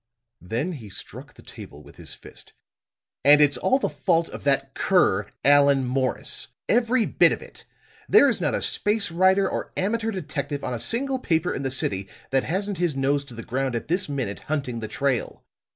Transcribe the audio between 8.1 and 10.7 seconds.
is not a space writer or amateur detective